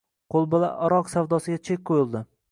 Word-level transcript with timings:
Qo‘lbola 0.35 0.69
aroq 0.87 1.11
savdosiga 1.15 1.59
chek 1.69 1.85
qo‘yildi 1.91 2.23